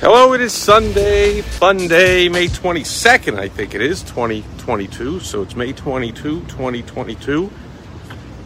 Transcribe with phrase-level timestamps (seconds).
[0.00, 5.18] Hello, it is Sunday, fun day, May 22nd, I think it is, 2022.
[5.18, 7.50] So it's May 22, 2022.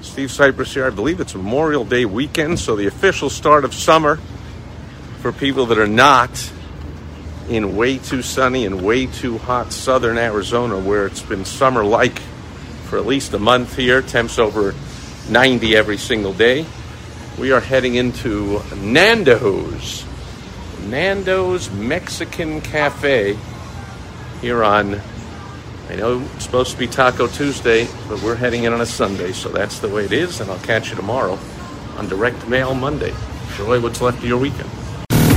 [0.00, 0.86] Steve Sipress here.
[0.86, 4.20] I believe it's Memorial Day weekend, so the official start of summer
[5.22, 6.52] for people that are not
[7.48, 12.20] in way too sunny and way too hot southern Arizona, where it's been summer like
[12.84, 14.72] for at least a month here, temps over
[15.28, 16.64] 90 every single day.
[17.40, 20.04] We are heading into Nando's.
[20.90, 23.38] Nando's Mexican Cafe
[24.40, 25.00] here on,
[25.88, 29.30] I know it's supposed to be Taco Tuesday, but we're heading in on a Sunday,
[29.30, 31.38] so that's the way it is, and I'll catch you tomorrow
[31.96, 33.14] on Direct Mail Monday.
[33.50, 34.68] Enjoy what's left of your weekend.